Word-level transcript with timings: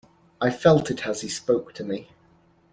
I 0.41 0.49
felt 0.49 0.89
it 0.89 1.05
as 1.05 1.21
he 1.21 1.29
spoke 1.29 1.75
to 1.75 1.83
me. 1.83 2.09